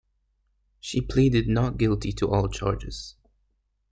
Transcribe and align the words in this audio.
She 0.79 0.99
pleaded 0.99 1.47
not 1.47 1.77
guilty 1.77 2.11
to 2.13 2.27
all 2.27 2.49
charges. 2.49 3.17